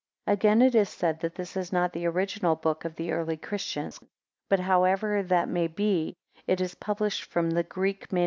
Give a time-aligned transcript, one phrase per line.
[0.25, 3.99] Again, it is said, that this is not the original book of the early Christians;
[4.49, 6.15] but however that may be,
[6.47, 8.19] it is published from the Greek MS.